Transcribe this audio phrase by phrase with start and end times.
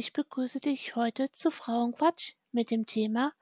[0.00, 3.34] ich begrüße dich heute zu Frauenquatsch mit dem Thema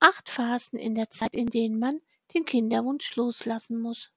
[0.00, 2.00] Acht Phasen in der Zeit, in denen man
[2.34, 4.10] den Kinderwunsch loslassen muss.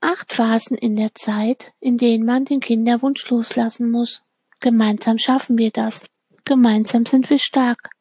[0.00, 4.22] Acht Phasen in der Zeit, in denen man den Kinderwunsch loslassen muss.
[4.60, 6.04] Gemeinsam schaffen wir das.
[6.44, 7.93] Gemeinsam sind wir stark.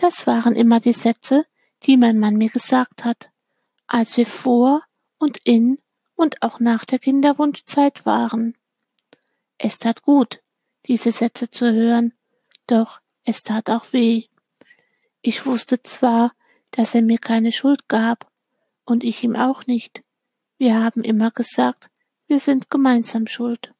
[0.00, 1.44] Das waren immer die Sätze,
[1.82, 3.30] die mein Mann mir gesagt hat,
[3.86, 4.82] als wir vor
[5.18, 5.78] und in
[6.14, 8.56] und auch nach der Kinderwunschzeit waren.
[9.58, 10.40] Es tat gut,
[10.86, 12.14] diese Sätze zu hören,
[12.66, 14.24] doch es tat auch weh.
[15.20, 16.32] Ich wusste zwar,
[16.70, 18.30] dass er mir keine Schuld gab,
[18.86, 20.00] und ich ihm auch nicht.
[20.58, 21.90] Wir haben immer gesagt,
[22.26, 23.72] wir sind gemeinsam schuld.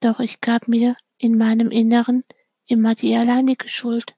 [0.00, 2.22] Doch ich gab mir in meinem Inneren
[2.66, 4.14] immer die alleinige Schuld.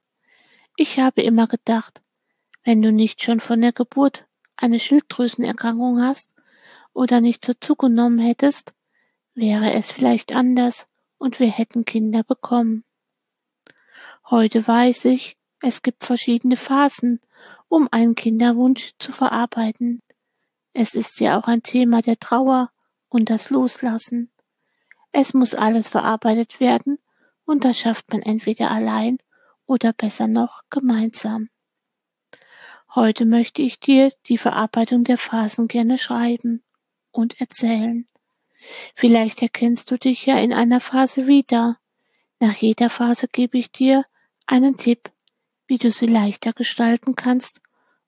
[0.77, 2.01] Ich habe immer gedacht,
[2.65, 6.33] wenn du nicht schon von der Geburt eine Schilddrüsenerkrankung hast
[6.93, 8.73] oder nicht so zugenommen hättest,
[9.35, 10.85] wäre es vielleicht anders
[11.17, 12.83] und wir hätten Kinder bekommen.
[14.29, 17.21] Heute weiß ich, es gibt verschiedene Phasen,
[17.69, 20.01] um einen Kinderwunsch zu verarbeiten.
[20.73, 22.69] Es ist ja auch ein Thema der Trauer
[23.07, 24.29] und das Loslassen.
[25.13, 26.99] Es muss alles verarbeitet werden
[27.45, 29.19] und das schafft man entweder allein
[29.65, 31.49] oder besser noch gemeinsam.
[32.93, 36.63] Heute möchte ich dir die Verarbeitung der Phasen gerne schreiben
[37.11, 38.07] und erzählen.
[38.95, 41.77] Vielleicht erkennst du dich ja in einer Phase wieder.
[42.39, 44.03] Nach jeder Phase gebe ich dir
[44.45, 45.11] einen Tipp,
[45.67, 47.61] wie du sie leichter gestalten kannst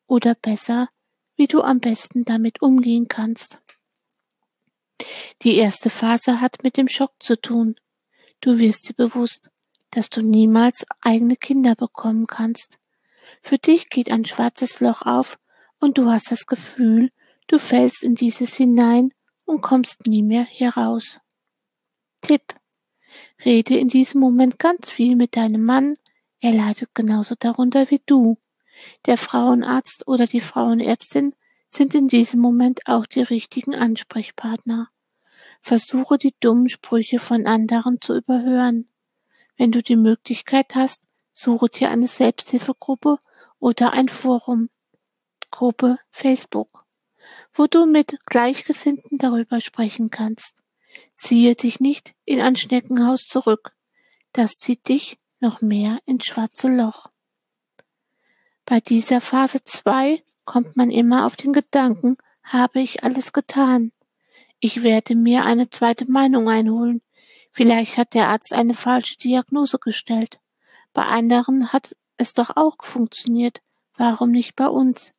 [0.08, 0.88] oder besser,
[1.36, 3.60] wie du am besten damit umgehen kannst.
[5.44, 7.76] Die erste Phase hat mit dem Schock zu tun.
[8.42, 9.52] Du wirst dir bewusst,
[9.98, 12.78] dass du niemals eigene Kinder bekommen kannst.
[13.42, 15.40] Für dich geht ein schwarzes Loch auf
[15.80, 17.10] und du hast das Gefühl,
[17.48, 19.12] du fällst in dieses hinein
[19.46, 21.20] und kommst nie mehr heraus.
[22.22, 22.44] Tipp.
[23.44, 25.96] Rede in diesem Moment ganz viel mit deinem Mann,
[26.42, 28.38] er leidet genauso darunter wie du.
[29.08, 31.34] Der Frauenarzt oder die Frauenärztin
[31.70, 34.90] sind in diesem Moment auch die richtigen Ansprechpartner.
[35.64, 38.88] Versuche die dummen Sprüche von anderen zu überhören.
[39.58, 43.18] Wenn du die Möglichkeit hast, suche dir eine Selbsthilfegruppe
[43.60, 44.70] oder ein Forum,
[45.52, 46.86] Gruppe Facebook,
[47.54, 50.62] wo du mit Gleichgesinnten darüber sprechen kannst.
[51.14, 53.76] Ziehe dich nicht in ein Schneckenhaus zurück.
[54.32, 57.08] Das zieht dich noch mehr ins schwarze Loch.
[58.66, 63.92] Bei dieser Phase 2 kommt man immer auf den Gedanken, habe ich alles getan?
[64.60, 67.02] Ich werde mir eine zweite Meinung einholen.
[67.58, 70.40] Vielleicht hat der Arzt eine falsche Diagnose gestellt.
[70.94, 73.64] Bei anderen hat es doch auch funktioniert.
[73.96, 75.12] Warum nicht bei uns?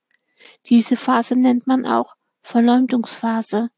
[0.66, 3.70] Diese Phase nennt man auch Verleumdungsphase.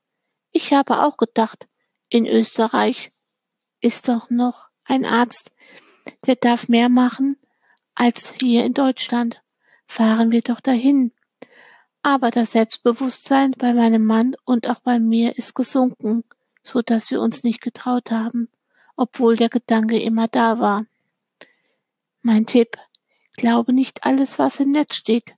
[0.50, 1.69] Ich habe auch gedacht,
[2.10, 3.12] in Österreich
[3.81, 5.53] ist doch noch ein Arzt,
[6.26, 7.38] der darf mehr machen
[7.94, 9.43] als hier in Deutschland.
[9.87, 11.15] Fahren wir doch dahin.
[12.03, 16.25] Aber das Selbstbewusstsein bei meinem Mann und auch bei mir ist gesunken
[16.62, 18.48] so dass wir uns nicht getraut haben,
[18.97, 20.84] obwohl der Gedanke immer da war.
[22.22, 22.76] Mein Tipp,
[23.37, 25.34] glaube nicht alles, was im Netz steht,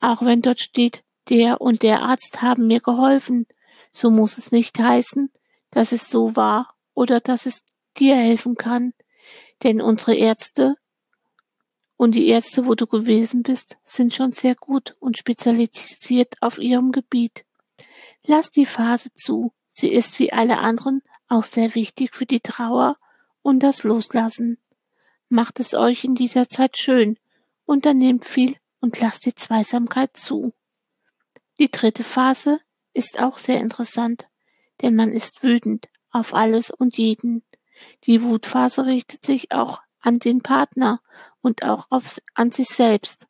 [0.00, 3.46] auch wenn dort steht, der und der Arzt haben mir geholfen,
[3.92, 5.30] so muss es nicht heißen,
[5.70, 7.62] dass es so war oder dass es
[7.96, 8.94] dir helfen kann,
[9.62, 10.76] denn unsere Ärzte
[11.96, 16.90] und die Ärzte, wo du gewesen bist, sind schon sehr gut und spezialisiert auf ihrem
[16.90, 17.44] Gebiet.
[18.24, 22.94] Lass die Phase zu, Sie ist wie alle anderen auch sehr wichtig für die Trauer
[23.40, 24.58] und das Loslassen.
[25.30, 27.18] Macht es euch in dieser Zeit schön,
[27.64, 30.52] unternehmt viel und lasst die Zweisamkeit zu.
[31.58, 32.60] Die dritte Phase
[32.92, 34.26] ist auch sehr interessant,
[34.82, 37.42] denn man ist wütend auf alles und jeden.
[38.04, 41.00] Die Wutphase richtet sich auch an den Partner
[41.40, 43.26] und auch auf, an sich selbst.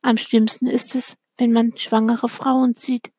[0.00, 3.12] Am schlimmsten ist es, wenn man schwangere Frauen sieht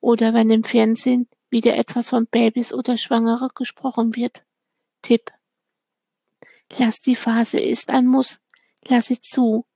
[0.00, 4.44] oder wenn im Fernsehen wieder etwas von Babys oder Schwangere gesprochen wird.
[5.02, 5.32] Tipp.
[6.78, 8.40] Lass die Phase ist ein Muss.
[8.86, 9.66] Lass sie zu.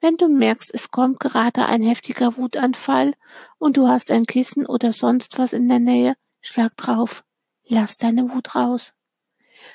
[0.00, 3.14] Wenn du merkst, es kommt gerade ein heftiger Wutanfall
[3.58, 7.24] und du hast ein Kissen oder sonst was in der Nähe, schlag drauf.
[7.66, 8.94] Lass deine Wut raus.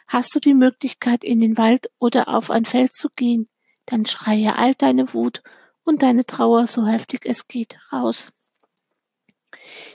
[0.07, 3.47] Hast du die Möglichkeit, in den Wald oder auf ein Feld zu gehen,
[3.85, 5.41] dann schreie all deine Wut
[5.83, 8.33] und deine Trauer so heftig es geht raus.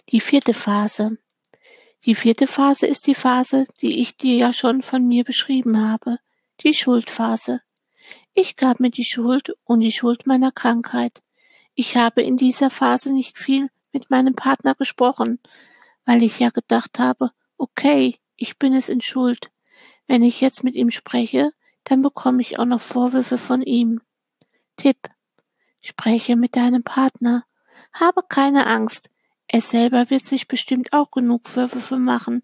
[0.08, 1.19] Die vierte Phase.
[2.05, 6.19] Die vierte Phase ist die Phase, die ich dir ja schon von mir beschrieben habe,
[6.61, 7.61] die Schuldphase.
[8.35, 11.23] Ich gab mir die Schuld und die Schuld meiner Krankheit.
[11.75, 15.39] Ich habe in dieser Phase nicht viel mit meinem Partner gesprochen,
[16.05, 19.51] weil ich ja gedacht habe, okay, ich bin es in Schuld.
[20.09, 21.53] Wenn ich jetzt mit ihm spreche,
[21.85, 24.01] dann bekomme ich auch noch Vorwürfe von ihm.
[24.77, 24.99] Tipp.
[25.81, 27.45] Spreche mit deinem Partner.
[27.93, 29.09] Habe keine Angst.
[29.53, 32.43] Er selber wird sich bestimmt auch genug Vorwürfe machen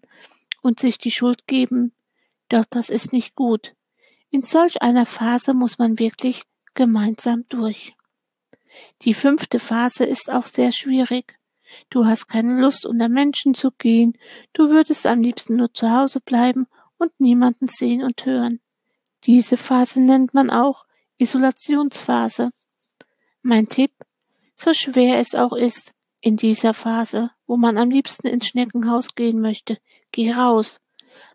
[0.61, 1.91] und sich die Schuld geben.
[2.49, 3.73] Doch das ist nicht gut.
[4.29, 6.43] In solch einer Phase muss man wirklich
[6.75, 7.95] gemeinsam durch.
[9.01, 11.35] Die fünfte Phase ist auch sehr schwierig.
[11.89, 14.15] Du hast keine Lust, unter Menschen zu gehen,
[14.53, 16.67] du würdest am liebsten nur zu Hause bleiben
[16.99, 18.59] und niemanden sehen und hören.
[19.23, 20.85] Diese Phase nennt man auch
[21.17, 22.51] Isolationsphase.
[23.41, 23.93] Mein Tipp,
[24.55, 29.39] so schwer es auch ist, in dieser Phase, wo man am liebsten ins Schneckenhaus gehen
[29.41, 29.77] möchte,
[30.11, 30.81] geh raus.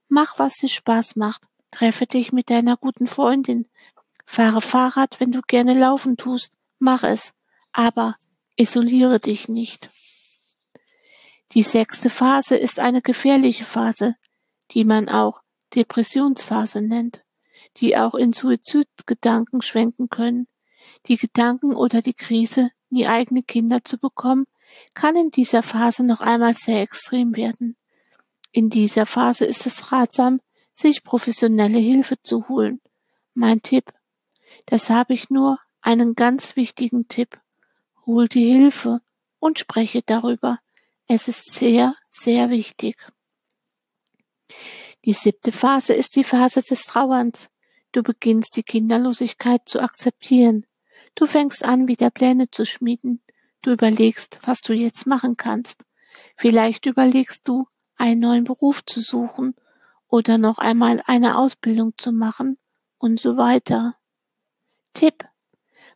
[0.09, 1.43] Mach, was dir Spaß macht.
[1.71, 3.67] Treffe dich mit deiner guten Freundin.
[4.27, 6.57] Fahre Fahrrad, wenn du gerne laufen tust.
[6.79, 7.33] Mach es.
[7.73, 8.17] Aber
[8.57, 9.91] isoliere dich nicht.
[11.53, 14.17] Die sechste Phase ist eine gefährliche Phase,
[14.73, 15.43] die man auch
[15.75, 17.25] Depressionsphase nennt,
[17.79, 20.47] die auch in Suizidgedanken schwenken können.
[21.07, 24.45] Die Gedanken oder die Krise, nie eigene Kinder zu bekommen,
[24.95, 27.77] kann in dieser Phase noch einmal sehr extrem werden.
[28.53, 30.41] In dieser Phase ist es ratsam,
[30.73, 32.81] sich professionelle Hilfe zu holen.
[33.35, 33.93] Mein Tipp.
[34.67, 37.41] Das habe ich nur einen ganz wichtigen Tipp.
[38.07, 39.01] Hol die Hilfe
[39.39, 40.59] und spreche darüber.
[41.07, 42.97] Es ist sehr, sehr wichtig.
[45.05, 47.51] Die siebte Phase ist die Phase des Trauerns.
[47.93, 50.67] Du beginnst die Kinderlosigkeit zu akzeptieren.
[51.15, 53.23] Du fängst an, wieder Pläne zu schmieden.
[53.65, 55.87] Du überlegst, was du jetzt machen kannst.
[56.37, 57.67] Vielleicht überlegst du,
[57.97, 59.55] einen neuen Beruf zu suchen
[60.07, 62.59] oder noch einmal eine Ausbildung zu machen
[62.99, 63.95] und so weiter.
[64.93, 65.25] Tipp.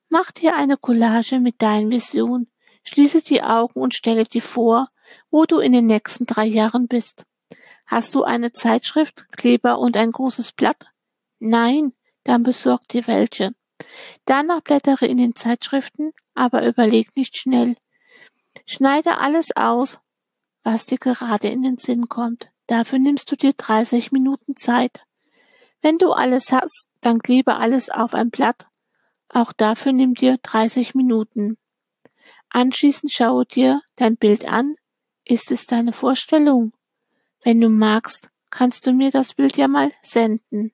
[0.09, 2.51] Mach dir eine Collage mit deinen Visionen,
[2.85, 4.89] schließe die Augen und stelle dir vor,
[5.31, 7.27] wo du in den nächsten drei Jahren bist.
[7.85, 10.87] Hast du eine Zeitschrift, Kleber und ein großes Blatt?
[11.39, 11.93] Nein,
[12.25, 13.53] dann besorg dir welche.
[14.25, 17.77] Danach blättere in den Zeitschriften, aber überleg nicht schnell.
[18.67, 19.99] Schneide alles aus,
[20.63, 22.51] was dir gerade in den Sinn kommt.
[22.67, 25.01] Dafür nimmst du dir 30 Minuten Zeit.
[25.81, 28.67] Wenn du alles hast, dann klebe alles auf ein Blatt.
[29.29, 31.57] Auch dafür nimm dir 30 Minuten.
[32.51, 34.77] Anschließend schaue dir dein Bild an,
[35.25, 36.73] ist es deine Vorstellung?
[37.43, 40.73] Wenn du magst, kannst du mir das Bild ja mal senden.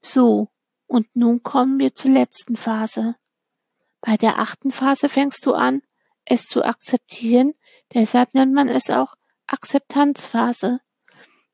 [0.00, 0.48] So,
[0.92, 3.16] und nun kommen wir zur letzten Phase.
[4.02, 5.80] Bei der achten Phase fängst du an,
[6.26, 7.54] es zu akzeptieren,
[7.94, 9.14] deshalb nennt man es auch
[9.46, 10.80] Akzeptanzphase.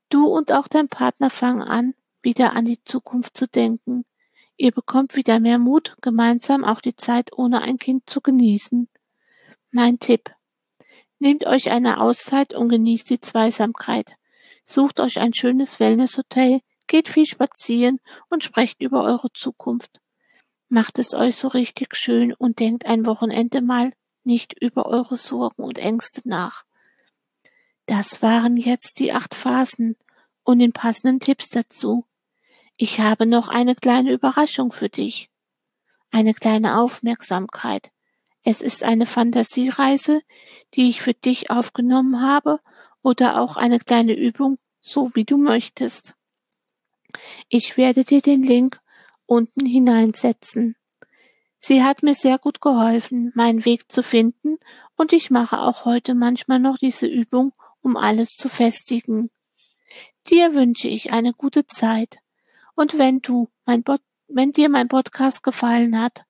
[0.09, 4.05] Du und auch dein Partner fangen an, wieder an die Zukunft zu denken.
[4.57, 8.89] Ihr bekommt wieder mehr Mut, gemeinsam auch die Zeit ohne ein Kind zu genießen.
[9.71, 10.35] Mein Tipp.
[11.21, 14.17] Nehmt euch eine Auszeit und genießt die Zweisamkeit.
[14.65, 18.01] Sucht euch ein schönes Wellnesshotel, geht viel spazieren
[18.31, 20.01] und sprecht über eure Zukunft.
[20.69, 23.93] Macht es euch so richtig schön und denkt ein Wochenende mal
[24.25, 26.65] nicht über eure Sorgen und Ängste nach.
[27.87, 29.97] Das waren jetzt die acht Phasen
[30.43, 32.05] und den passenden Tipps dazu.
[32.77, 35.31] Ich habe noch eine kleine Überraschung für dich.
[36.11, 37.91] Eine kleine Aufmerksamkeit.
[38.43, 40.23] Es ist eine Fantasiereise,
[40.75, 42.61] die ich für dich aufgenommen habe,
[43.03, 46.15] oder auch eine kleine Übung, so wie du möchtest.
[47.49, 48.81] Ich werde dir den Link
[49.27, 50.77] unten hineinsetzen.
[51.61, 54.59] Sie hat mir sehr gut geholfen, meinen Weg zu finden,
[54.97, 59.31] und ich mache auch heute manchmal noch diese Übung, um alles zu festigen.
[60.29, 62.19] Dir wünsche ich eine gute Zeit.
[62.75, 66.25] Und wenn du mein Pod wenn dir mein Podcast gefallen hat,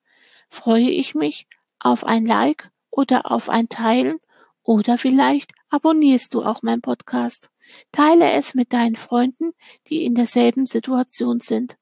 [0.49, 1.47] freue ich mich
[1.79, 4.17] auf ein Like oder auf ein Teilen
[4.63, 7.49] oder vielleicht abonnierst du auch mein Podcast.
[7.91, 9.53] Teile es mit deinen Freunden,
[9.87, 11.77] die in derselben Situation sind.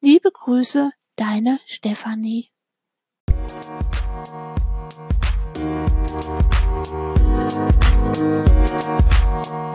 [0.00, 2.50] Liebe Grüße, deine Stefanie.
[8.14, 9.73] You.